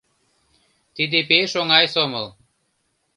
[0.95, 2.27] —Тиде пеш оҥай сомыл.